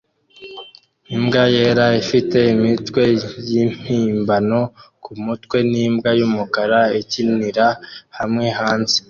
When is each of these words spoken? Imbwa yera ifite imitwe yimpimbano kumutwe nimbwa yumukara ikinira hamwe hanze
Imbwa 1.15 1.43
yera 1.55 1.85
ifite 2.01 2.37
imitwe 2.55 3.03
yimpimbano 3.49 4.59
kumutwe 5.03 5.57
nimbwa 5.71 6.09
yumukara 6.19 6.79
ikinira 7.01 7.67
hamwe 8.17 8.45
hanze 8.59 8.97